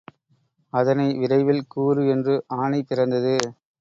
அதனை 0.73 1.05
விரைவில் 1.17 1.61
கூறு 1.67 2.03
என்று 2.07 2.33
ஆணை 2.57 2.81
பிறந்தது. 2.83 3.35